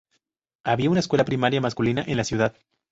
Había 0.63 0.89
una 0.89 0.99
escuela 1.01 1.25
primaria 1.25 1.61
masculina 1.61 2.03
en 2.07 2.17
la 2.17 2.23
ciudad. 2.23 2.55